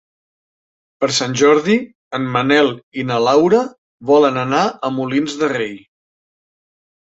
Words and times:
Per 1.03 1.09
Sant 1.17 1.35
Jordi 1.41 1.75
en 2.19 2.25
Manel 2.37 2.73
i 3.03 3.05
na 3.11 3.19
Laura 3.27 3.61
volen 4.15 4.41
anar 4.47 4.65
a 4.69 4.93
Molins 4.99 5.39
de 5.45 5.53
Rei. 5.57 5.81